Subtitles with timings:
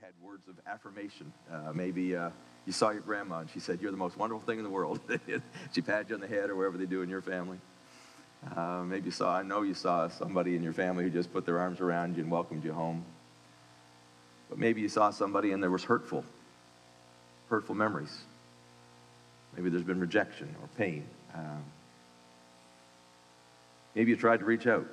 [0.00, 1.32] you had words of affirmation.
[1.50, 2.30] Uh, maybe uh,
[2.66, 5.00] you saw your grandma and she said, You're the most wonderful thing in the world.
[5.72, 7.58] she patted you on the head or wherever they do in your family.
[8.54, 11.46] Uh, maybe you saw, I know you saw somebody in your family who just put
[11.46, 13.04] their arms around you and welcomed you home.
[14.50, 16.24] But maybe you saw somebody and there was hurtful,
[17.48, 18.14] hurtful memories.
[19.56, 21.06] Maybe there's been rejection or pain.
[21.34, 21.64] Um,
[23.94, 24.86] maybe you tried to reach out.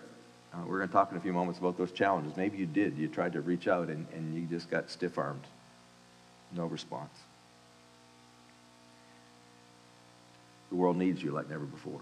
[0.53, 2.37] Uh, we're going to talk in a few moments about those challenges.
[2.37, 2.97] Maybe you did.
[2.97, 5.43] You tried to reach out and, and you just got stiff armed.
[6.55, 7.13] No response.
[10.69, 12.01] The world needs you like never before.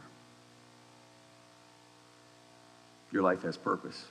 [3.12, 4.05] Your life has purpose.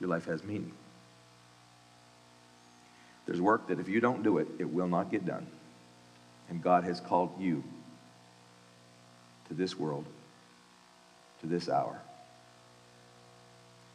[0.00, 0.72] Your life has meaning.
[3.26, 5.46] There's work that if you don't do it, it will not get done.
[6.50, 7.64] And God has called you
[9.48, 10.04] to this world,
[11.40, 12.00] to this hour.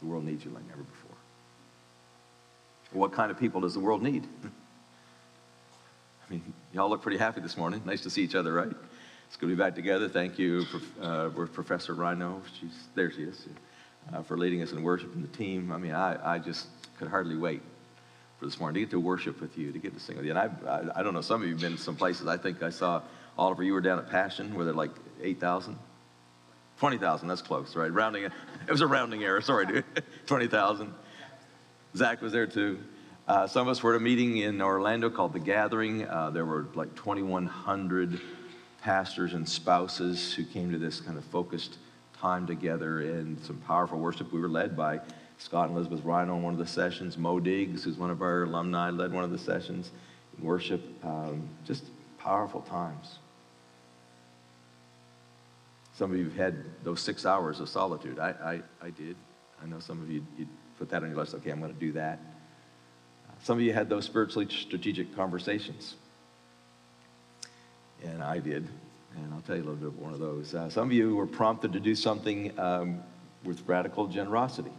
[0.02, 1.18] The world needs you like never before.
[2.92, 4.26] What kind of people does the world need?
[4.44, 7.82] I mean, y'all look pretty happy this morning.
[7.86, 8.72] Nice to see each other, right?
[9.28, 10.10] It's good to be back together.
[10.10, 10.66] Thank you
[11.02, 12.42] uh, Professor Rhino.
[12.60, 13.12] She's there.
[13.12, 13.48] She is
[14.14, 15.72] uh, for leading us in worship and the team.
[15.72, 17.62] I mean, I, I just could hardly wait
[18.40, 20.32] for this morning to get to worship with you, to get to sing with you.
[20.32, 21.22] And I, I, I don't know.
[21.22, 22.28] Some of you have been to some places.
[22.28, 23.02] I think I saw
[23.38, 23.64] Oliver.
[23.64, 25.78] You were down at Passion, where they're like eight thousand.
[26.80, 27.92] 20,000, that's close, right?
[27.92, 28.32] Rounding, it
[28.72, 29.84] was a rounding error, sorry, dude.
[30.28, 30.94] 20,000.
[31.96, 32.80] Zach was there too.
[33.28, 36.08] Uh, some of us were at a meeting in Orlando called The Gathering.
[36.08, 38.22] Uh, there were like 2,100
[38.82, 41.78] pastors and spouses who came to this kind of focused
[42.18, 44.32] time together and some powerful worship.
[44.32, 45.02] We were led by
[45.38, 47.18] Scott and Elizabeth Ryan on one of the sessions.
[47.18, 49.92] Mo Diggs, who's one of our alumni, led one of the sessions
[50.38, 50.82] in worship.
[51.04, 51.84] Um, just
[52.18, 53.20] powerful times.
[56.00, 56.56] Some of you have had
[56.86, 58.20] those six hours of solitude.
[58.20, 59.18] I, I, I did.
[59.62, 60.48] I know some of you, you
[60.78, 61.36] put that on your list.
[61.36, 62.20] Okay, I'm going to do that.
[63.44, 65.96] Some of you had those spiritually strategic conversations.
[68.02, 68.66] And I did.
[69.18, 70.56] And I'll tell you a little bit of one of those.
[70.56, 73.04] Uh, some of you were prompted to do something um,
[73.44, 74.72] with radical generosity,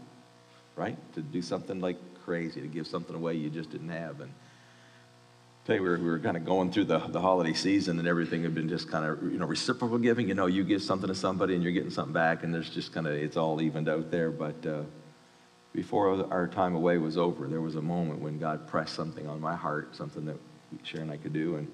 [0.75, 0.97] right?
[1.17, 4.23] To do something like crazy, to give something away you just didn't have.
[4.23, 4.33] And
[5.79, 8.55] we were, we were kind of going through the, the holiday season and everything had
[8.55, 10.29] been just kind of, you know, reciprocal giving.
[10.29, 12.93] You know, you give something to somebody and you're getting something back and there's just
[12.93, 14.31] kind of, it's all evened out there.
[14.31, 14.83] But uh,
[15.73, 19.41] before our time away was over, there was a moment when God pressed something on
[19.41, 20.37] my heart, something that
[20.83, 21.57] Sharon and I could do.
[21.57, 21.69] And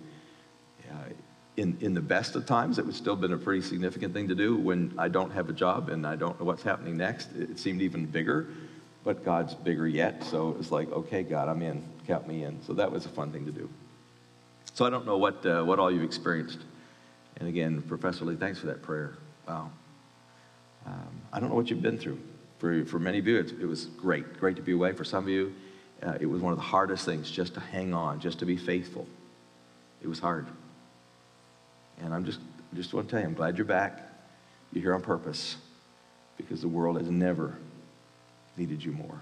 [1.56, 4.34] in, in the best of times, it would still been a pretty significant thing to
[4.34, 4.56] do.
[4.56, 7.80] When I don't have a job and I don't know what's happening next, it seemed
[7.80, 8.48] even bigger.
[9.04, 10.24] But God's bigger yet.
[10.24, 11.82] So it was like, okay, God, I'm in.
[12.06, 12.60] Count me in.
[12.62, 13.70] So that was a fun thing to do.
[14.76, 16.58] So I don't know what, uh, what all you've experienced.
[17.38, 19.14] And again, Professor Lee, thanks for that prayer.
[19.48, 19.70] Wow.
[20.84, 22.20] Um, I don't know what you've been through.
[22.58, 24.38] For, for many of you, it it was great.
[24.38, 24.92] Great to be away.
[24.92, 25.54] For some of you,
[26.02, 28.58] uh, it was one of the hardest things just to hang on, just to be
[28.58, 29.06] faithful.
[30.02, 30.46] It was hard.
[32.02, 32.40] And I'm just,
[32.74, 34.02] just want to tell you, I'm glad you're back.
[34.74, 35.56] You're here on purpose
[36.36, 37.56] because the world has never
[38.58, 39.18] needed you more.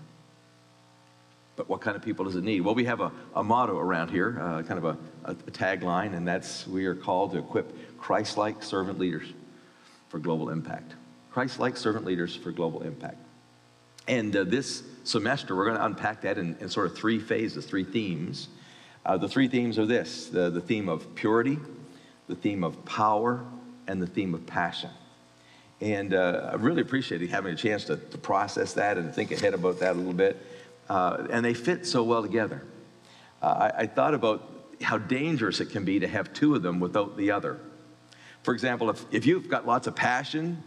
[1.56, 2.62] But what kind of people does it need?
[2.62, 6.15] Well, we have a, a motto around here, uh, kind of a, a, a tagline,
[6.15, 9.32] and that's we are called to equip Christ like servant leaders
[10.09, 10.94] for global impact.
[11.31, 13.19] Christ like servant leaders for global impact.
[14.06, 17.65] And uh, this semester, we're going to unpack that in, in, sort of three phases,
[17.66, 18.48] three themes.
[19.06, 21.59] Uh, the three themes are this the, the theme of purity,
[22.28, 23.44] the theme of power,
[23.86, 24.91] and the theme of passion.
[25.81, 29.54] And uh, I really appreciated having a chance to, to process that and think ahead
[29.54, 30.41] about that a little bit.
[30.89, 32.62] Uh, and they fit so well together.
[33.41, 34.50] Uh, I, I, thought about
[34.83, 37.59] how dangerous it can be to have two of them without the other.
[38.43, 40.62] For example, if, if you've got lots of passion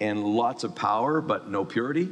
[0.00, 2.08] and lots of power but no purity,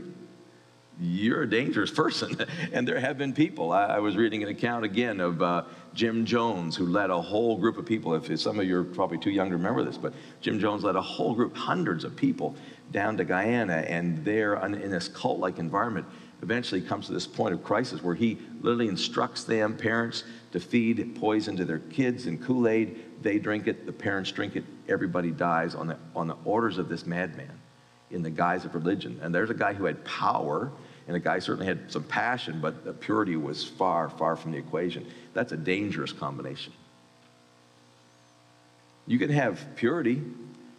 [1.01, 2.37] you're a dangerous person.
[2.73, 3.73] and there have been people.
[3.73, 7.57] I, I, was reading an account again of uh, Jim Jones, who led a whole
[7.57, 8.15] group of people.
[8.15, 10.97] If, some of you are probably too young to remember this, but Jim Jones led
[10.97, 12.57] a whole group, hundreds of people,
[12.91, 16.07] down to Guyana, and there in this cult like environment
[16.45, 21.17] eventually comes to this point of crisis where he literally instructs them, parents, to feed
[21.19, 23.23] poison to their kids and Kool Aid.
[23.23, 26.91] They drink it, the parents drink it, everybody dies on the, on the orders of
[26.91, 27.59] this madman
[28.11, 29.19] in the guise of religion.
[29.23, 30.71] And there's a guy who had power,
[31.07, 34.59] and the guy certainly had some passion, but the purity was far, far from the
[34.59, 35.07] equation.
[35.33, 36.75] That's a dangerous combination.
[39.07, 40.23] You can have purity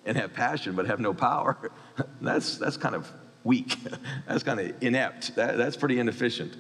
[0.06, 1.72] and have passion, but have no power.
[2.22, 3.12] that's, that's kind of
[3.46, 3.78] weak.
[4.28, 5.36] that's kind of inept.
[5.36, 6.58] That, that's pretty inefficient.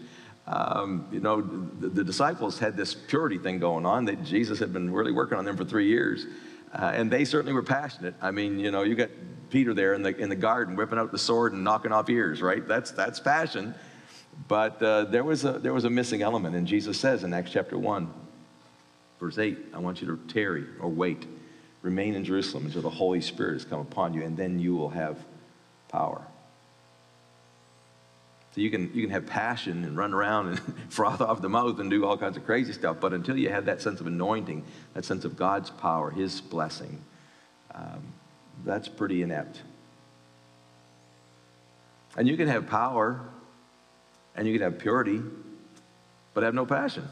[0.47, 4.71] Um, you know, the, the, disciples had this purity thing going on that Jesus had
[4.71, 6.27] been really working on them for three years.
[6.71, 8.13] Uh, and they certainly were passionate.
[8.21, 9.09] I mean, you know, you got
[9.49, 12.43] Peter there in the, in the garden whipping out the sword and knocking off ears,
[12.43, 12.65] right?
[12.67, 13.73] That's, that's passion.
[14.47, 17.51] But uh, there, was a, there was a missing element, and Jesus says in Acts
[17.51, 18.13] chapter 1,
[19.19, 21.25] verse 8, I want you to tarry or wait,
[21.81, 24.89] remain in Jerusalem until the Holy Spirit has come upon you, and then you will
[24.89, 25.17] have
[25.87, 26.21] power.
[28.55, 30.59] So you can, you can have passion and run around and
[30.89, 33.65] froth off the mouth and do all kinds of crazy stuff, but until you have
[33.65, 34.63] that sense of anointing,
[34.93, 37.01] that sense of God's power, His blessing,
[37.73, 38.13] um,
[38.63, 39.61] that's pretty inept.
[42.15, 43.19] And you can have power
[44.37, 45.19] and you can have purity,
[46.33, 47.05] but have no passion.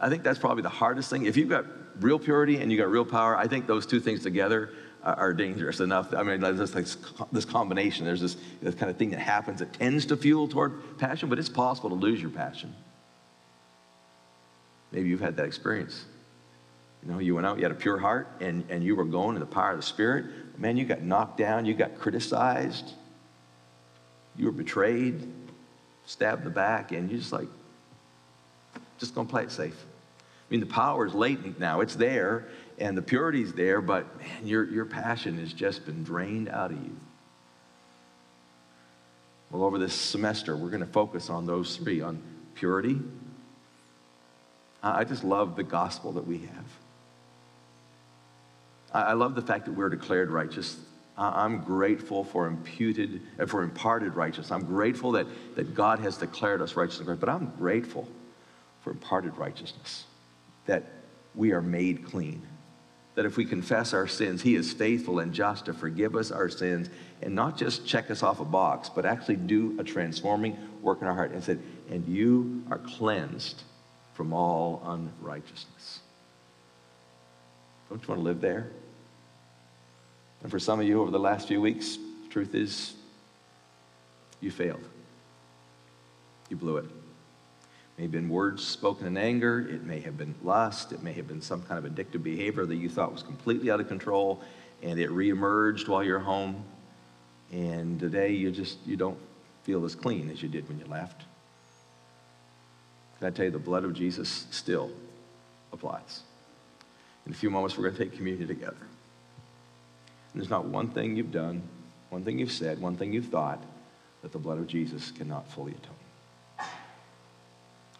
[0.00, 1.26] I think that's probably the hardest thing.
[1.26, 1.66] If you've got
[2.00, 4.70] real purity and you got real power, I think those two things together
[5.02, 6.14] are dangerous enough.
[6.14, 6.96] I mean, there's this,
[7.32, 8.04] this combination.
[8.04, 11.38] There's this, this kind of thing that happens that tends to fuel toward passion, but
[11.38, 12.74] it's possible to lose your passion.
[14.92, 16.04] Maybe you've had that experience.
[17.04, 19.34] You know, you went out, you had a pure heart, and, and you were going
[19.34, 20.26] in the power of the Spirit.
[20.58, 22.92] Man, you got knocked down, you got criticized,
[24.36, 25.26] you were betrayed,
[26.06, 27.48] stabbed in the back, and you're just like,
[28.98, 29.74] just gonna play it safe.
[29.78, 32.48] I mean, the power is latent now, it's there,
[32.82, 36.82] and the purity's there, but man, your, your passion has just been drained out of
[36.82, 36.96] you.
[39.50, 42.20] Well, over this semester, we're going to focus on those three on
[42.54, 42.98] purity.
[44.82, 46.64] I just love the gospel that we have.
[48.92, 50.76] I love the fact that we're declared righteous.
[51.16, 54.50] I'm grateful for imputed, uh, for imparted righteousness.
[54.50, 58.08] I'm grateful that, that God has declared us righteous, but I'm grateful
[58.80, 60.04] for imparted righteousness,
[60.66, 60.84] that
[61.34, 62.42] we are made clean
[63.14, 66.48] that if we confess our sins, He is faithful and just to forgive us our
[66.48, 66.88] sins
[67.20, 71.06] and not just check us off a box, but actually do a transforming work in
[71.06, 71.32] our heart.
[71.32, 71.60] And said,
[71.90, 73.62] and you are cleansed
[74.14, 76.00] from all unrighteousness.
[77.88, 78.70] Don't you want to live there?
[80.42, 81.98] And for some of you over the last few weeks,
[82.30, 82.94] truth is,
[84.40, 84.82] you failed.
[86.48, 86.86] You blew it
[87.96, 91.28] may have been words spoken in anger, it may have been lust, it may have
[91.28, 94.42] been some kind of addictive behavior that you thought was completely out of control
[94.82, 96.64] and it reemerged while you're home.
[97.52, 99.18] And today you just you don't
[99.62, 101.22] feel as clean as you did when you left.
[103.18, 104.90] Can I tell you the blood of Jesus still
[105.72, 106.20] applies?
[107.26, 108.76] In a few moments we're going to take communion together.
[110.32, 111.62] And there's not one thing you've done,
[112.10, 113.62] one thing you've said, one thing you've thought
[114.22, 116.01] that the blood of Jesus cannot fully atone.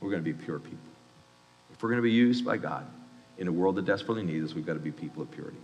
[0.03, 0.79] We're going to be pure people.
[1.73, 2.85] If we're going to be used by God
[3.39, 5.59] in a world that desperately needs us, we've got to be people of purity.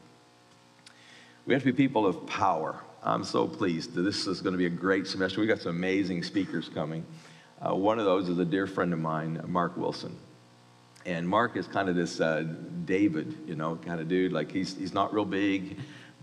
[1.45, 2.77] We have to be people of power.
[3.03, 5.41] I'm so pleased that this is going to be a great semester.
[5.41, 7.05] We've got some amazing speakers coming.
[7.61, 10.17] Uh, one of those is a dear friend of mine, Mark Wilson.
[11.05, 12.45] And Mark is kind of this uh,
[12.85, 14.33] David, you know, kind of dude.
[14.33, 15.79] Like he's, he's not real big,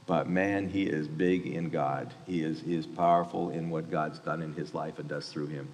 [0.05, 2.13] but man, he is big in God.
[2.25, 5.47] He is, he is powerful in what God's done in his life and does through
[5.47, 5.67] him.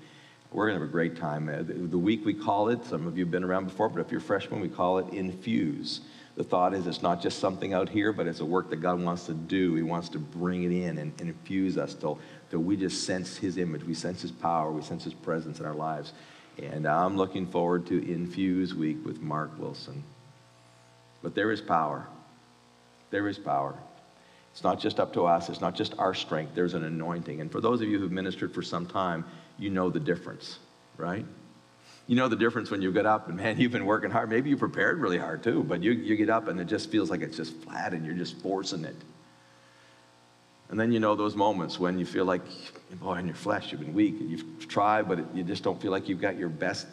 [0.51, 1.47] We're going to have a great time.
[1.47, 4.11] Uh, the week we call it, some of you have been around before, but if
[4.11, 6.01] you're freshmen, we call it Infuse.
[6.35, 9.01] The thought is it's not just something out here, but it's a work that God
[9.01, 9.75] wants to do.
[9.75, 12.19] He wants to bring it in and, infuse us till,
[12.49, 13.83] till we just sense His image.
[13.83, 14.71] We sense His power.
[14.71, 16.13] We sense His presence in our lives.
[16.61, 20.03] And I'm looking forward to Infuse Week with Mark Wilson.
[21.21, 22.07] But there is power.
[23.09, 23.75] There is power.
[24.51, 25.49] It's not just up to us.
[25.49, 26.55] It's not just our strength.
[26.55, 27.39] There's an anointing.
[27.39, 29.25] And for those of you who've ministered for some time,
[29.61, 30.59] you know the difference,
[30.97, 31.25] right?
[32.07, 34.29] You know the difference when you get up and man, you've been working hard.
[34.29, 37.09] Maybe you prepared really hard too, but you, you get up and it just feels
[37.09, 38.95] like it's just flat and you're just forcing it.
[40.69, 42.41] And then you know those moments when you feel like,
[42.99, 45.81] boy, in your flesh, you've been weak and you've tried, but it, you just don't
[45.81, 46.87] feel like you've got your best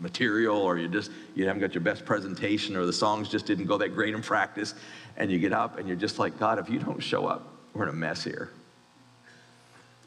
[0.00, 3.66] material or you just you haven't got your best presentation or the songs just didn't
[3.66, 4.74] go that great in practice
[5.16, 7.82] and you get up and you're just like god if you don't show up we're
[7.82, 8.50] in a mess here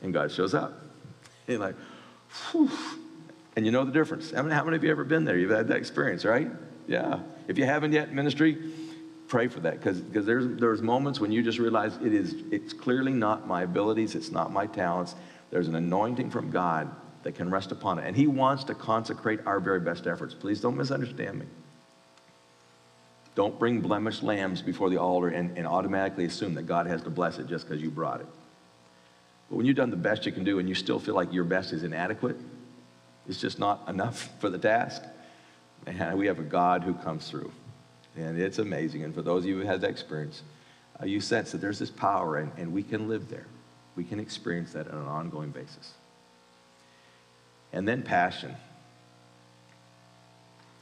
[0.01, 0.73] and god shows up
[1.47, 1.75] and like
[2.51, 2.69] Whew.
[3.55, 4.31] And you know the difference.
[4.31, 5.37] How many, how many of you ever been there?
[5.37, 6.49] You've had that experience, right?
[6.87, 7.19] Yeah.
[7.47, 8.57] If you haven't yet, ministry,
[9.27, 13.13] pray for that because there's, there's moments when you just realize it is, it's clearly
[13.13, 15.15] not my abilities, it's not my talents.
[15.51, 16.89] There's an anointing from God
[17.23, 18.05] that can rest upon it.
[18.07, 20.33] And He wants to consecrate our very best efforts.
[20.33, 21.45] Please don't misunderstand me.
[23.35, 27.09] Don't bring blemished lambs before the altar and, and automatically assume that God has to
[27.09, 28.27] bless it just because you brought it.
[29.49, 31.43] But when you've done the best you can do and you still feel like your
[31.43, 32.37] best is inadequate,
[33.27, 35.01] it's just not enough for the task,
[35.85, 37.51] and we have a God who comes through.
[38.15, 39.03] And it's amazing.
[39.03, 40.43] And for those of you who have that experience,
[41.01, 43.47] uh, you sense that there's this power and, and we can live there.
[43.95, 45.93] We can experience that on an ongoing basis.
[47.71, 48.55] And then passion.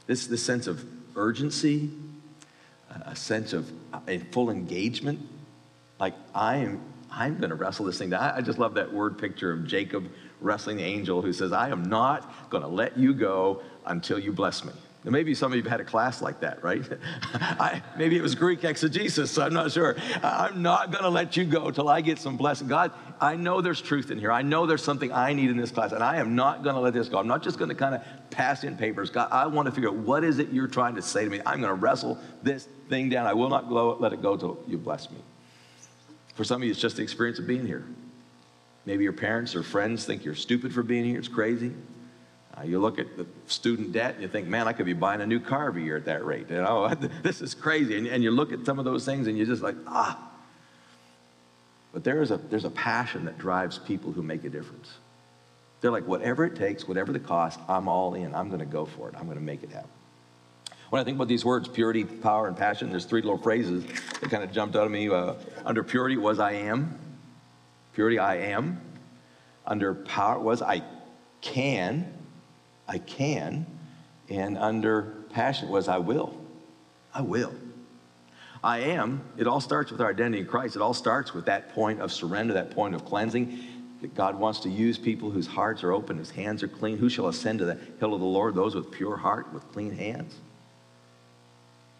[0.06, 0.84] This, this sense of
[1.16, 1.90] urgency,
[3.06, 3.70] a sense of
[4.06, 5.26] a full engagement.
[5.98, 6.80] Like I am
[7.14, 8.22] I'm going to wrestle this thing down.
[8.22, 11.84] I just love that word picture of Jacob wrestling the angel who says, I am
[11.84, 14.72] not going to let you go until you bless me.
[15.04, 16.80] Now, maybe some of you have had a class like that, right?
[17.34, 19.96] I, maybe it was Greek exegesis, so I'm not sure.
[20.22, 22.68] I'm not going to let you go till I get some blessing.
[22.68, 24.30] God, I know there's truth in here.
[24.30, 26.80] I know there's something I need in this class, and I am not going to
[26.80, 27.18] let this go.
[27.18, 29.10] I'm not just going to kind of pass in papers.
[29.10, 31.40] God, I want to figure out what is it you're trying to say to me.
[31.44, 33.26] I'm going to wrestle this thing down.
[33.26, 35.18] I will not let it go till you bless me.
[36.34, 37.84] For some of you, it's just the experience of being here.
[38.84, 41.18] Maybe your parents or friends think you're stupid for being here.
[41.18, 41.72] It's crazy.
[42.56, 45.20] Uh, you look at the student debt and you think, man, I could be buying
[45.20, 46.50] a new car every year at that rate.
[46.50, 46.88] You know,
[47.22, 47.96] this is crazy.
[47.96, 50.30] And, and you look at some of those things and you're just like, ah.
[51.92, 54.92] But there is a, there's a passion that drives people who make a difference.
[55.80, 58.34] They're like, whatever it takes, whatever the cost, I'm all in.
[58.34, 59.14] I'm going to go for it.
[59.16, 59.90] I'm going to make it happen.
[60.92, 63.82] When I think about these words, purity, power, and passion, there's three little phrases
[64.20, 65.08] that kind of jumped out of me.
[65.08, 66.98] Uh, under purity was I am.
[67.94, 68.78] Purity, I am.
[69.66, 70.82] Under power was I
[71.40, 72.12] can.
[72.86, 73.64] I can.
[74.28, 76.38] And under passion was I will.
[77.14, 77.54] I will.
[78.62, 80.76] I am, it all starts with our identity in Christ.
[80.76, 83.64] It all starts with that point of surrender, that point of cleansing.
[84.02, 86.98] That God wants to use people whose hearts are open, whose hands are clean.
[86.98, 88.54] Who shall ascend to the hill of the Lord?
[88.54, 90.36] Those with pure heart, with clean hands.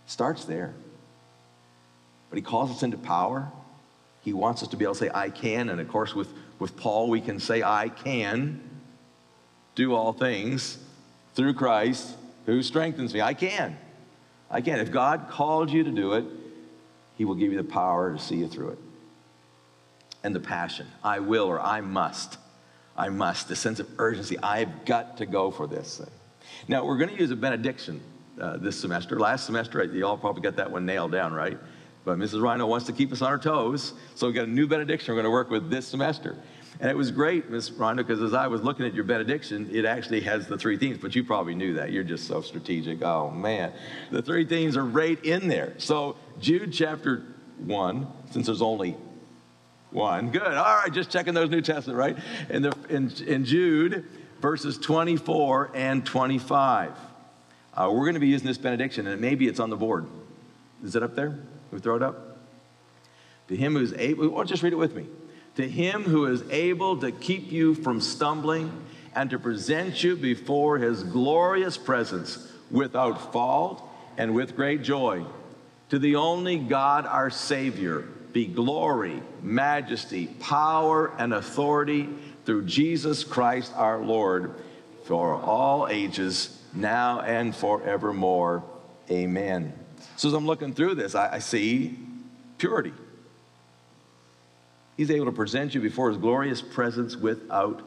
[0.07, 0.75] Starts there.
[2.31, 3.51] But he calls us into power.
[4.23, 5.69] He wants us to be able to say, I can.
[5.69, 6.29] And of course, with,
[6.59, 8.61] with Paul, we can say, I can
[9.75, 10.79] do all things
[11.35, 12.17] through Christ
[12.47, 13.21] who strengthens me.
[13.21, 13.77] I can.
[14.51, 14.81] I can.
[14.81, 16.25] If God called you to do it,
[17.17, 18.79] He will give you the power to see you through it.
[20.25, 22.39] And the passion I will or I must.
[22.97, 23.49] I must.
[23.49, 24.39] The sense of urgency.
[24.39, 26.01] I've got to go for this.
[26.69, 28.01] Now, we're going to use a benediction
[28.41, 29.19] uh, this semester.
[29.19, 31.59] Last semester, you all probably got that one nailed down, right?
[32.05, 32.43] But Mrs.
[32.43, 35.23] Rhino wants to keep us on our toes, so we got a new benediction we're
[35.23, 36.37] going to work with this semester.
[36.81, 39.85] And it was great, Miss Rhonda, because as I was looking at your benediction, it
[39.85, 41.93] actually has the three themes, but you probably knew that.
[41.93, 43.03] You're just so strategic.
[43.03, 43.73] Oh, man.
[44.11, 45.75] The three themes are right in there.
[45.79, 47.23] So, Jude chapter
[47.59, 48.97] 1, since there's only
[49.93, 50.31] one.
[50.31, 50.43] Good.
[50.43, 52.17] All right, just checking those New Testament, right?
[52.49, 54.07] In, the, in, in Jude,
[54.41, 56.93] verses 24 and 25.
[57.75, 60.07] Uh, we're going to be using this benediction, and maybe it's on the board.
[60.85, 61.39] Is it up there?
[61.71, 62.39] We throw it up?
[63.49, 65.07] To him who's able, well, just read it with me
[65.57, 68.73] to him who is able to keep you from stumbling
[69.15, 73.83] and to present you before his glorious presence without fault
[74.17, 75.25] and with great joy.
[75.91, 78.01] To the only God, our Savior,
[78.33, 82.09] be glory, majesty, power, and authority
[82.47, 84.55] through Jesus Christ our Lord
[85.05, 88.63] for all ages, now and forevermore.
[89.11, 89.73] Amen.
[90.17, 91.99] So as I'm looking through this, I, I see
[92.59, 92.93] purity.
[94.97, 97.83] He's able to present you before his glorious presence without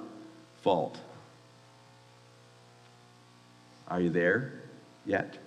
[0.61, 0.99] fault.
[3.87, 4.53] Are you there
[5.05, 5.37] yet?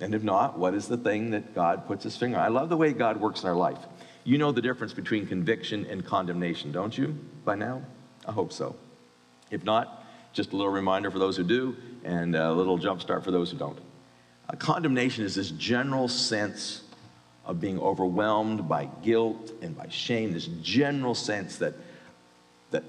[0.00, 2.44] And if not, what is the thing that God puts his finger on?
[2.44, 3.78] I love the way God works in our life.
[4.24, 7.82] You know the difference between conviction and condemnation, don't you, by now?
[8.26, 8.76] I hope so.
[9.50, 10.03] If not,
[10.34, 13.50] just a little reminder for those who do, and a little jump start for those
[13.50, 13.78] who don't.
[14.50, 16.82] A condemnation is this general sense
[17.46, 21.74] of being overwhelmed by guilt and by shame, this general sense that,
[22.70, 22.82] that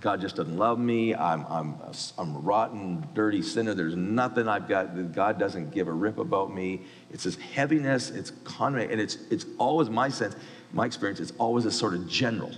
[0.00, 1.14] God just doesn't love me.
[1.14, 1.74] I'm, I'm,
[2.18, 3.74] I'm a rotten, dirty sinner.
[3.74, 5.12] There's nothing I've got.
[5.12, 6.82] God doesn't give a rip about me.
[7.12, 10.36] It's this heaviness, it's condemnation, and it's, it's always my sense,
[10.72, 12.52] my experience, it's always a sort of general.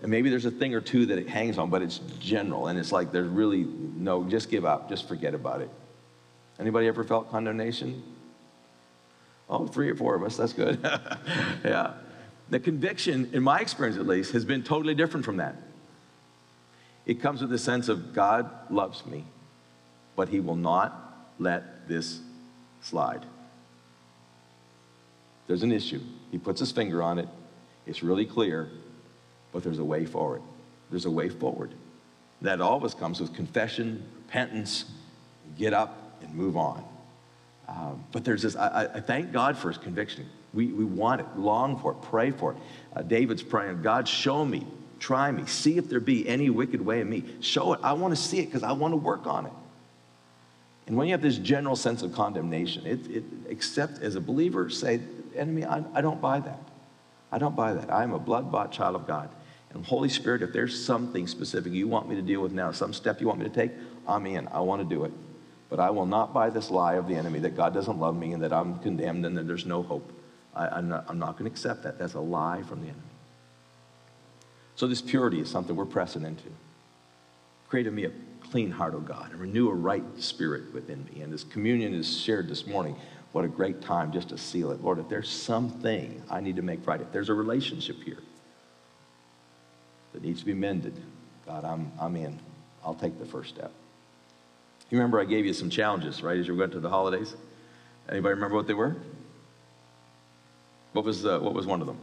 [0.00, 2.68] And maybe there's a thing or two that it hangs on, but it's general.
[2.68, 5.70] And it's like there's really no, just give up, just forget about it.
[6.58, 8.02] Anybody ever felt condemnation?
[9.50, 10.78] Oh, three or four of us, that's good.
[11.64, 11.94] yeah.
[12.50, 15.56] The conviction, in my experience at least, has been totally different from that.
[17.06, 19.24] It comes with the sense of God loves me,
[20.14, 22.20] but he will not let this
[22.82, 23.24] slide.
[25.46, 26.00] There's an issue.
[26.30, 27.28] He puts his finger on it.
[27.86, 28.68] It's really clear,
[29.52, 30.42] but there's a way forward.
[30.90, 31.72] There's a way forward.
[32.42, 34.84] That always comes with confession, repentance,
[35.56, 36.84] get up and move on.
[37.68, 40.26] Um, but there's this, I, I, thank God for his conviction.
[40.54, 42.58] We, we want it, long for it, pray for it.
[42.96, 44.66] Uh, David's praying, God, show me,
[44.98, 47.24] try me, see if there be any wicked way in me.
[47.40, 47.80] Show it.
[47.82, 49.52] I want to see it because I want to work on it.
[50.86, 54.70] And when you have this general sense of condemnation, it, it, except as a believer,
[54.70, 55.00] say,
[55.36, 56.60] enemy, I, I don't buy that.
[57.30, 57.92] I don't buy that.
[57.92, 59.28] I am a blood bought child of God.
[59.74, 62.92] And Holy Spirit, if there's something specific you want me to deal with now, some
[62.92, 63.72] step you want me to take,
[64.06, 64.48] I'm in.
[64.48, 65.12] I want to do it.
[65.68, 68.32] But I will not buy this lie of the enemy that God doesn't love me
[68.32, 70.10] and that I'm condemned and that there's no hope.
[70.54, 71.98] I, am not, I'm not going to accept that.
[71.98, 73.02] That's a lie from the enemy.
[74.76, 76.44] So, this purity is something we're pressing into.
[77.68, 81.20] Create in me a clean heart, O God, and renew a right spirit within me.
[81.20, 82.96] And as communion is shared this morning,
[83.32, 84.82] what a great time just to seal it.
[84.82, 88.18] Lord, if there's something I need to make right, if there's a relationship here
[90.18, 91.00] that needs to be mended,
[91.46, 92.36] God, I'm, I'm in.
[92.84, 93.70] I'll take the first step.
[94.90, 97.36] You remember I gave you some challenges, right, as you went to the holidays?
[98.08, 98.96] Anybody remember what they were?
[100.92, 101.98] What was, uh, what was one of them?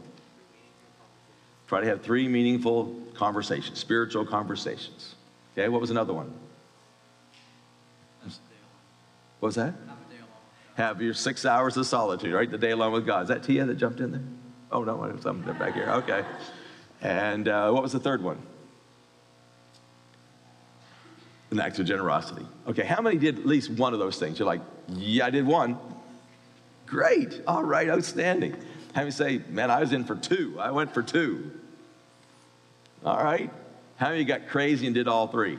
[1.66, 5.14] Try to have three meaningful conversations, spiritual conversations.
[5.52, 6.32] Okay, what was another one?
[9.40, 9.74] What was that?
[10.76, 12.50] Have your six hours of solitude, right?
[12.50, 13.22] The day alone with God.
[13.22, 14.22] Is that Tia that jumped in there?
[14.72, 15.90] Oh, no, it something back here.
[15.90, 16.24] Okay.
[17.02, 18.38] And uh, what was the third one?
[21.50, 22.46] An act of generosity.
[22.66, 24.38] Okay, how many did at least one of those things?
[24.38, 25.78] You're like, yeah, I did one.
[26.86, 27.42] Great.
[27.46, 28.56] All right, outstanding.
[28.94, 30.56] Have you say, man, I was in for two.
[30.58, 31.50] I went for two.
[33.04, 33.50] All right.
[33.96, 35.58] How many got crazy and did all three?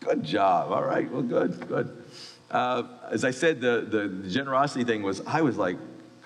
[0.00, 0.70] Good job.
[0.72, 1.10] All right.
[1.10, 2.04] Well, good, good.
[2.50, 5.76] Uh, as I said, the, the generosity thing was, I was like,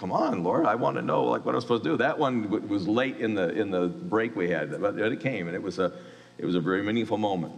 [0.00, 1.96] come on, Lord, I want to know like what I'm supposed to do.
[1.98, 5.54] That one was late in the in the break we had, but it came, and
[5.54, 5.92] it was a
[6.38, 7.52] it was a very meaningful moment.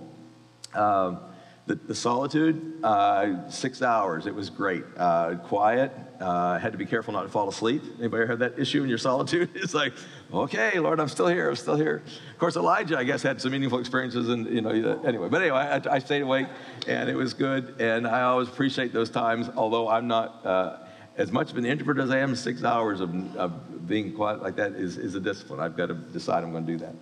[0.74, 1.20] Um,
[1.66, 4.26] the, the, solitude, uh, six hours.
[4.26, 4.82] It was great.
[4.96, 5.92] Uh, quiet.
[6.18, 7.82] Uh, had to be careful not to fall asleep.
[8.00, 9.50] Anybody heard that issue in your solitude?
[9.54, 9.92] It's like,
[10.32, 11.48] okay, Lord, I'm still here.
[11.48, 12.02] I'm still here.
[12.32, 14.70] Of course, Elijah, I guess, had some meaningful experiences, and you know,
[15.04, 15.28] anyway.
[15.28, 16.48] But anyway, I, I stayed awake,
[16.88, 17.80] and it was good.
[17.80, 20.78] And I always appreciate those times, although I'm not uh,
[21.16, 22.34] as much of an introvert as I am.
[22.34, 25.60] Six hours of, of being quiet like that is, is a discipline.
[25.60, 26.94] I've got to decide I'm going to do that.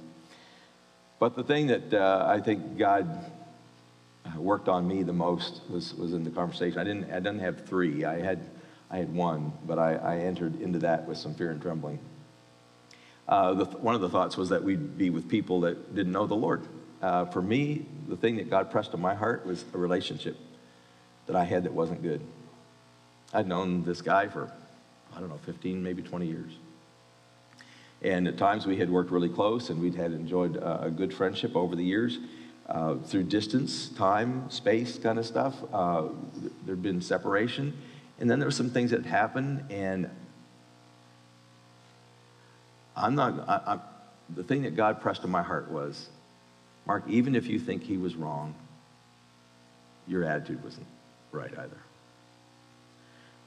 [1.18, 3.30] But the thing that uh, I think God
[4.36, 6.78] worked on me the most was, was in the conversation.
[6.78, 8.04] I didn't, I didn't have three.
[8.04, 8.40] I had,
[8.90, 11.98] I had one, but I, I entered into that with some fear and trembling.
[13.28, 16.26] Uh, the, one of the thoughts was that we'd be with people that didn't know
[16.26, 16.66] the Lord.
[17.00, 20.36] Uh, for me, the thing that God pressed on my heart was a relationship
[21.26, 22.20] that I had that wasn't good.
[23.32, 24.50] I'd known this guy for,
[25.14, 26.52] I don't know, 15, maybe 20 years.
[28.02, 31.12] And at times we had worked really close and we'd had enjoyed a, a good
[31.12, 32.18] friendship over the years
[32.68, 35.54] uh, through distance, time, space kind of stuff.
[35.72, 36.08] Uh,
[36.64, 37.76] there'd been separation.
[38.18, 40.10] And then there were some things that happened, and
[42.94, 43.78] I'm not, I, I,
[44.34, 46.10] the thing that God pressed in my heart was,
[46.86, 48.54] Mark, even if you think he was wrong,
[50.06, 50.86] your attitude wasn't
[51.32, 51.78] right either.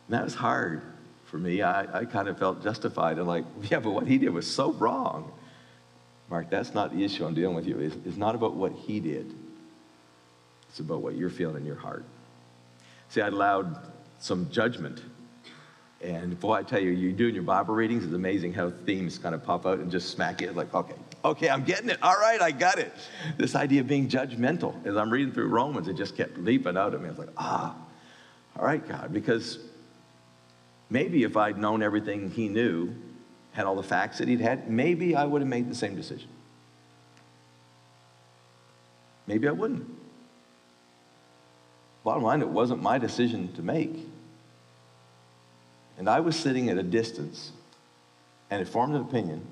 [0.08, 0.82] And that was hard
[1.26, 1.62] for me.
[1.62, 4.72] I, I kind of felt justified and like, yeah, but what he did was so
[4.74, 5.32] wrong.
[6.30, 7.80] Mark, that's not the issue I'm dealing with you.
[7.80, 9.34] It's, it's not about what he did,
[10.70, 12.06] it's about what you're feeling in your heart.
[13.10, 13.78] See, I allowed
[14.20, 15.02] some judgment.
[16.02, 19.34] And boy, I tell you, you doing your Bible readings, it's amazing how themes kind
[19.34, 21.98] of pop out and just smack it like, okay, okay, I'm getting it.
[22.02, 22.92] All right, I got it.
[23.38, 24.86] This idea of being judgmental.
[24.86, 27.08] As I'm reading through Romans, it just kept leaping out at me.
[27.08, 27.76] I was like, ah,
[28.58, 29.60] all right, God, because
[30.94, 32.94] maybe if I'd known everything he knew,
[33.52, 36.30] had all the facts that he'd had, maybe I would have made the same decision.
[39.26, 39.88] Maybe I wouldn't.
[42.04, 44.08] Bottom line, it wasn't my decision to make.
[45.98, 47.52] And I was sitting at a distance
[48.52, 49.48] and had formed an opinion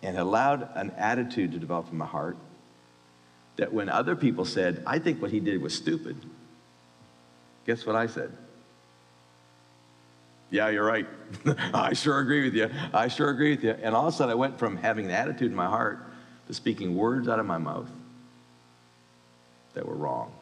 [0.00, 2.36] and allowed an attitude to develop in my heart
[3.56, 6.16] that when other people said, I think what he did was stupid,
[7.66, 8.30] guess what I said?
[10.50, 11.06] Yeah, you're right.
[11.74, 12.70] I sure agree with you.
[12.92, 13.72] I sure agree with you.
[13.82, 15.98] And all of a sudden, I went from having an attitude in my heart
[16.46, 17.90] to speaking words out of my mouth
[19.74, 20.32] that were wrong,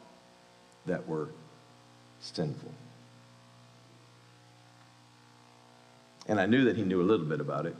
[0.85, 1.29] that were
[2.19, 2.71] sinful.
[6.27, 7.75] And I knew that he knew a little bit about it.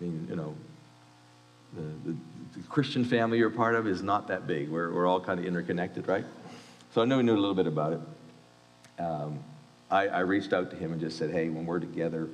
[0.00, 0.54] I mean, you know,
[1.74, 2.16] the, the,
[2.56, 4.68] the Christian family you're part of is not that big.
[4.68, 6.24] We're, we're all kind of interconnected, right?
[6.94, 8.00] So I knew he knew a little bit about it.
[9.02, 9.38] Um,
[9.94, 12.28] I, I, reached out to him and just said, hey, when we're together,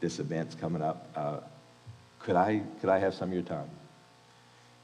[0.00, 1.38] this event's coming up, uh,
[2.18, 3.70] could, I, could I have some of your time?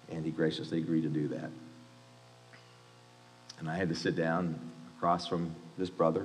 [0.08, 1.50] And he graciously agreed to do that.
[3.58, 4.60] And I had to sit down
[4.96, 6.24] across from this brother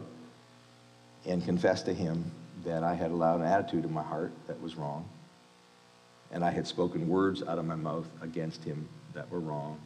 [1.25, 2.31] and confess to him
[2.65, 5.09] that I had allowed an attitude in my heart that was wrong.
[6.31, 9.79] And I had spoken words out of my mouth against him that were wrong.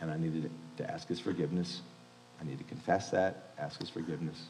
[0.00, 1.80] And I needed to ask his forgiveness.
[2.40, 4.40] I needed to confess that, ask his forgiveness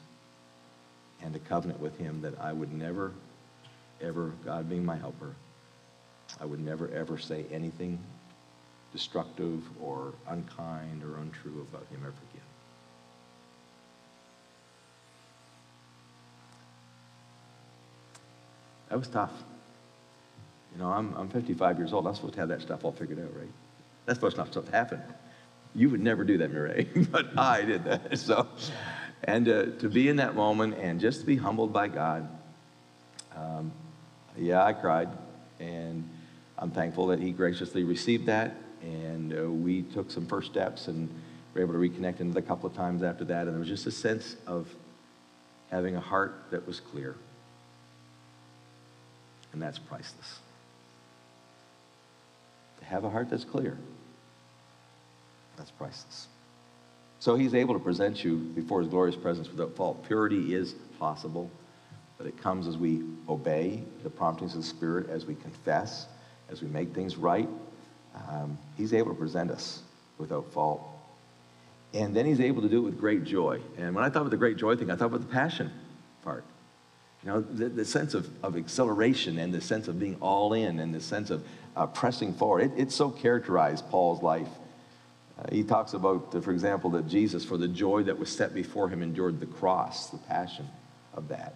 [1.23, 3.13] and a covenant with him that I would never,
[4.01, 5.35] ever, God being my helper,
[6.41, 7.99] I would never, ever say anything
[8.93, 12.43] destructive or unkind or untrue about him ever again.
[18.89, 19.33] That was tough.
[20.73, 22.07] You know, I'm, I'm 55 years old.
[22.07, 23.51] I'm supposed to have that stuff all figured out, right?
[24.07, 25.03] That's supposed not to happen.
[25.75, 28.19] You would never do that, Mireille, but I did that.
[28.19, 28.47] So,
[29.25, 32.29] and uh, to be in that moment and just to be humbled by God,
[33.37, 33.73] um,
[34.37, 35.09] yeah, I cried,
[35.59, 36.09] and
[36.57, 41.09] I'm thankful that He graciously received that, and uh, we took some first steps and
[41.55, 43.93] were able to reconnect another couple of times after that, and there was just a
[43.93, 44.69] sense of
[45.71, 47.17] having a heart that was clear,
[49.53, 50.39] and that's priceless.
[52.79, 53.77] To have a heart that's clear,
[55.57, 56.29] that's priceless.
[57.21, 60.07] So he's able to present you before his glorious presence without fault.
[60.07, 61.51] Purity is possible,
[62.17, 66.07] but it comes as we obey the promptings of the Spirit, as we confess,
[66.49, 67.49] as we make things right.
[68.29, 69.83] Um, he's able to present us
[70.17, 70.83] without fault.
[71.95, 73.61] And then he's able to do it with great joy.
[73.77, 75.73] And when I thought about the great joy thing, I thought about the passion
[76.23, 76.45] part.
[77.25, 80.79] You know, the, the sense of, of acceleration and the sense of being all in
[80.79, 81.45] and the sense of
[81.77, 82.63] uh, pressing forward.
[82.63, 84.49] It, it so characterized Paul's life.
[85.53, 88.89] He talks about, uh, for example, that Jesus, for the joy that was set before
[88.89, 90.69] him, endured the cross, the passion
[91.15, 91.55] of that.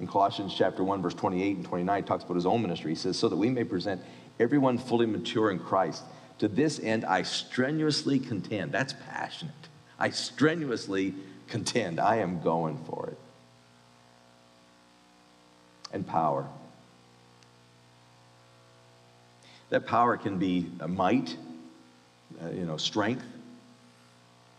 [0.00, 2.92] In Colossians chapter 1, verse 28 and 29, he talks about his own ministry.
[2.92, 4.00] He says, So that we may present
[4.40, 6.02] everyone fully mature in Christ.
[6.38, 8.72] To this end, I strenuously contend.
[8.72, 9.54] That's passionate.
[9.98, 11.14] I strenuously
[11.46, 12.00] contend.
[12.00, 13.18] I am going for it.
[15.92, 16.48] And power.
[19.70, 21.36] That power can be a might,
[22.42, 23.24] uh, you know, strength.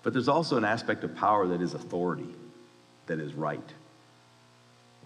[0.03, 2.29] But there's also an aspect of power that is authority,
[3.07, 3.73] that is right.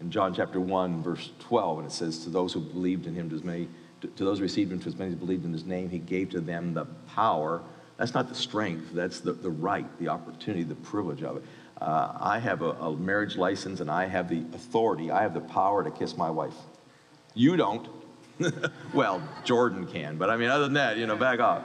[0.02, 3.30] In John chapter 1, verse 12, and it says, To those who believed in him,
[3.30, 3.68] to many
[4.02, 6.30] to those who received him, to as many as believed in his name, he gave
[6.30, 7.62] to them the power.
[7.98, 11.44] That's not the strength, that's the, the right, the opportunity, the privilege of it.
[11.82, 15.42] Uh, I have a, a, marriage license and I have the authority, I have the
[15.42, 16.54] power to kiss my wife.
[17.34, 17.88] You don't.
[18.94, 21.64] well, Jordan can, but I mean, other than that, you know, back off.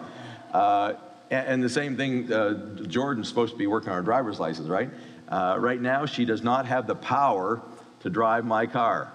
[0.55, 0.95] Uh,
[1.31, 4.69] and, and, the same thing, uh, Jordan's supposed to be working on her driver's license,
[4.69, 4.89] right?
[5.29, 7.61] Uh, right now, she does not have the power
[8.01, 9.13] to drive my car.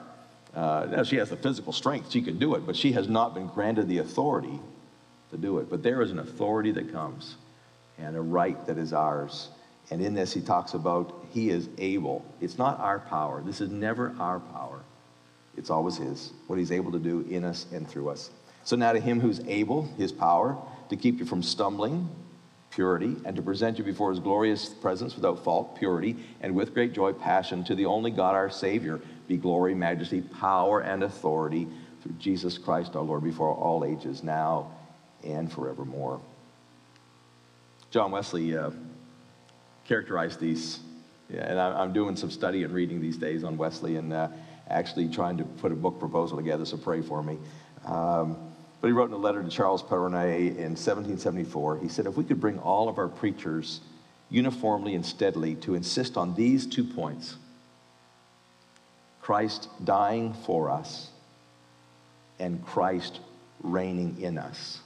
[0.53, 3.33] Uh, now, she has the physical strength, she can do it, but she has not
[3.33, 4.59] been granted the authority
[5.31, 5.69] to do it.
[5.69, 7.35] But there is an authority that comes
[7.97, 9.49] and a right that is ours.
[9.91, 12.25] And in this, he talks about he is able.
[12.41, 13.41] It's not our power.
[13.45, 14.81] This is never our power.
[15.55, 18.31] It's always his, what he's able to do in us and through us.
[18.63, 20.57] So now to him who's able, his power,
[20.89, 22.09] to keep you from stumbling,
[22.71, 26.93] purity, and to present you before his glorious presence without fault, purity, and with great
[26.93, 31.67] joy, passion, to the only God our Savior be glory, majesty, power, and authority
[32.01, 34.71] through Jesus Christ our Lord before all ages, now
[35.23, 36.19] and forevermore.
[37.91, 38.71] John Wesley uh,
[39.85, 40.79] characterized these,
[41.29, 44.29] yeah, and I, am doing some study and reading these days on Wesley and uh,
[44.69, 47.37] actually trying to put a book proposal together, so pray for me.
[47.85, 48.37] Um,
[48.81, 52.23] but he wrote in a letter to Charles Perronet in 1774, he said, If we
[52.23, 53.81] could bring all of our preachers
[54.29, 57.35] uniformly and steadily to insist on these two points,
[59.21, 61.09] Christ dying for us,
[62.39, 63.19] and Christ
[63.61, 64.79] reigning in us,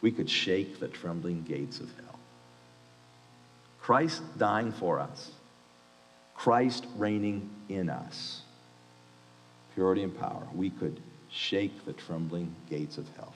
[0.00, 2.18] we could shake the trembling gates of hell.
[3.80, 5.30] Christ dying for us,
[6.34, 8.42] Christ reigning in us,
[9.74, 11.00] purity and power, we could
[11.32, 13.34] shake the trembling gates of hell.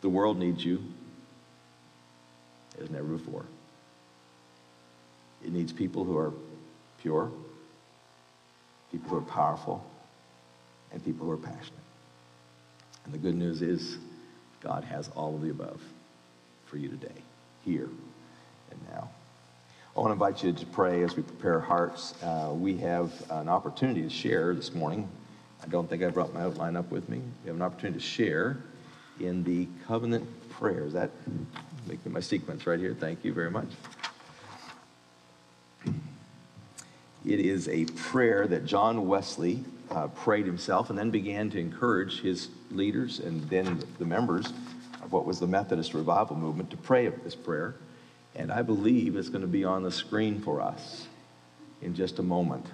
[0.00, 0.82] The world needs you
[2.80, 3.44] as never before.
[5.44, 6.32] It needs people who are
[7.00, 7.30] pure,
[8.92, 9.84] people who are powerful,
[10.92, 11.72] and people who are passionate.
[13.04, 13.98] And the good news is,
[14.60, 15.80] God has all of the above
[16.66, 17.22] for you today,
[17.64, 17.88] here
[18.70, 19.08] and now.
[19.96, 22.14] I want to invite you to pray as we prepare our hearts.
[22.22, 25.08] Uh, we have an opportunity to share this morning.
[25.68, 27.20] I don't think I brought my outline up with me.
[27.44, 28.56] We have an opportunity to share
[29.20, 30.94] in the covenant prayers.
[30.94, 31.10] That
[31.86, 32.96] making my sequence right here.
[32.98, 33.68] Thank you very much.
[35.84, 42.22] It is a prayer that John Wesley uh, prayed himself and then began to encourage
[42.22, 44.46] his leaders and then the members
[45.02, 47.74] of what was the Methodist revival movement to pray this prayer.
[48.34, 51.08] And I believe it's going to be on the screen for us
[51.82, 52.64] in just a moment.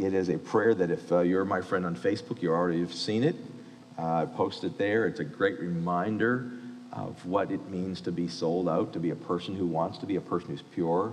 [0.00, 2.94] It is a prayer that if uh, you're my friend on Facebook, you already have
[2.94, 3.36] seen it.
[3.98, 5.06] Uh, I posted there.
[5.06, 6.52] It's a great reminder
[6.90, 10.06] of what it means to be sold out, to be a person who wants to
[10.06, 11.12] be a person who's pure,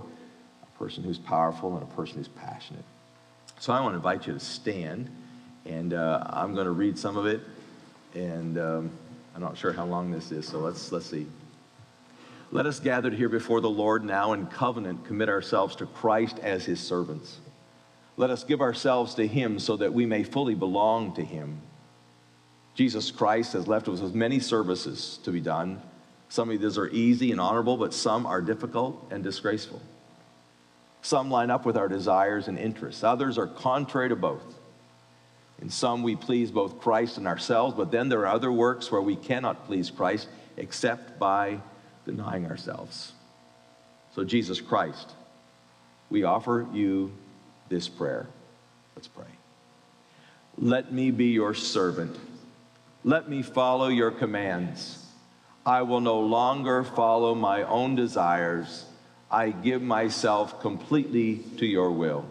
[0.62, 2.84] a person who's powerful and a person who's passionate.
[3.58, 5.10] So I want to invite you to stand,
[5.66, 7.42] and uh, I'm going to read some of it,
[8.14, 8.90] and um,
[9.34, 11.26] I'm not sure how long this is, so let's, let's see.
[12.52, 16.64] Let us gathered here before the Lord now in covenant commit ourselves to Christ as
[16.64, 17.38] his servants.
[18.18, 21.60] Let us give ourselves to Him so that we may fully belong to Him.
[22.74, 25.80] Jesus Christ has left us with many services to be done.
[26.28, 29.80] Some of these are easy and honorable, but some are difficult and disgraceful.
[31.00, 34.42] Some line up with our desires and interests, others are contrary to both.
[35.62, 39.00] In some, we please both Christ and ourselves, but then there are other works where
[39.00, 41.60] we cannot please Christ except by
[42.04, 43.12] denying ourselves.
[44.16, 45.12] So, Jesus Christ,
[46.10, 47.12] we offer you
[47.68, 48.26] this prayer.
[48.96, 49.26] Let's pray.
[50.56, 52.16] Let me be your servant.
[53.04, 55.06] Let me follow your commands.
[55.64, 58.86] I will no longer follow my own desires.
[59.30, 62.24] I give myself completely to your will.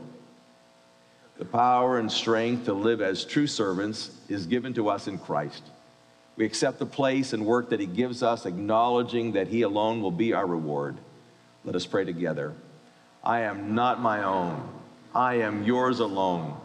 [1.38, 5.64] The power and strength to live as true servants is given to us in Christ.
[6.36, 10.12] We accept the place and work that He gives us, acknowledging that He alone will
[10.12, 10.98] be our reward.
[11.64, 12.54] Let us pray together.
[13.24, 14.68] I am not my own,
[15.18, 16.56] I am yours alone.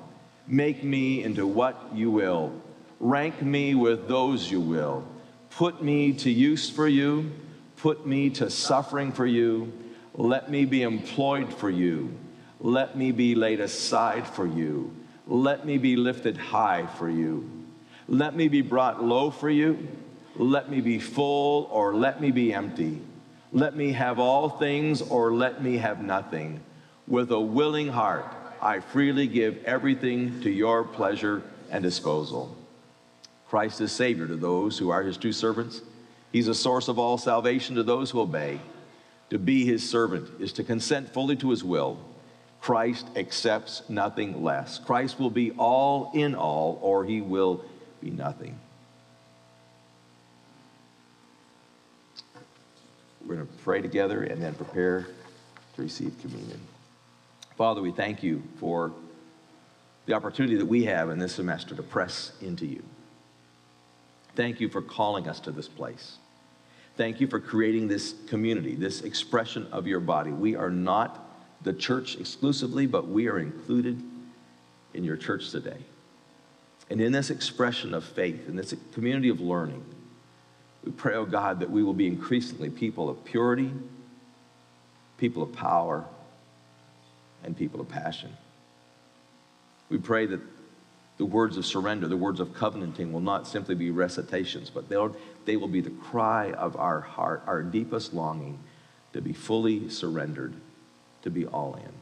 [0.47, 2.53] Make me into what you will.
[3.01, 5.09] Rank me with those you will.
[5.49, 7.33] Put me to use for you.
[7.77, 9.73] Put me to suffering for you.
[10.13, 12.15] Let me be employed for you.
[12.61, 14.95] Let me be laid aside for you.
[15.27, 17.49] Let me be lifted high for you.
[18.07, 19.89] Let me be brought low for you.
[20.37, 23.01] Let me be full or let me be empty.
[23.51, 26.61] Let me have all things or let me have nothing.
[27.09, 28.27] With a willing heart,
[28.63, 32.57] I freely give everything to your pleasure and disposal.
[33.49, 35.83] Christ is Savior to those who are his true servants.
[36.31, 38.61] He's a source of all salvation to those who obey.
[39.31, 41.99] To be his servant is to consent fully to his will.
[42.61, 44.79] Christ accepts nothing less.
[44.79, 47.65] Christ will be all in all, or he will
[48.01, 48.57] be nothing.
[53.27, 55.09] We're going to pray together and then prepare
[55.75, 56.61] to receive communion.
[57.57, 58.93] Father, we thank you for
[60.07, 62.83] the opportunity that we have in this semester to press into you.
[64.35, 66.17] Thank you for calling us to this place.
[66.97, 70.31] Thank you for creating this community, this expression of your body.
[70.31, 71.29] We are not
[71.63, 74.03] the church exclusively, but we are included
[74.95, 75.79] in your church today.
[76.91, 79.85] And in this expression of faith, in this community of learning,
[80.85, 83.73] we pray, oh God, that we will be increasingly people of purity,
[85.17, 86.05] people of power,
[87.45, 88.31] and people of passion.
[89.89, 90.41] We pray that
[91.19, 95.15] the words of surrender, the words of covenanting will not simply be recitations, but they'll,
[95.45, 98.59] they will be the cry of our heart, our deepest longing
[99.13, 100.55] to be fully surrendered,
[101.23, 101.93] to be all in.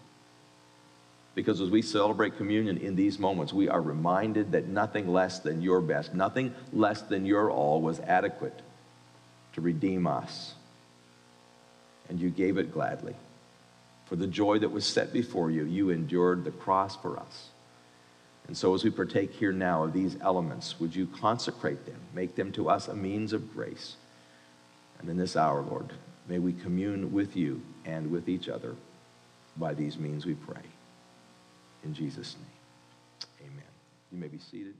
[1.35, 5.63] Because as we celebrate communion in these moments, we are reminded that nothing less than
[5.63, 8.61] your best, nothing less than your all was adequate
[9.55, 10.55] to redeem us.
[12.09, 13.15] And you gave it gladly.
[14.11, 17.51] For the joy that was set before you, you endured the cross for us.
[18.49, 22.35] And so, as we partake here now of these elements, would you consecrate them, make
[22.35, 23.95] them to us a means of grace?
[24.99, 25.93] And in this hour, Lord,
[26.27, 28.75] may we commune with you and with each other.
[29.57, 30.63] By these means we pray.
[31.85, 33.71] In Jesus' name, amen.
[34.11, 34.75] You may be seated.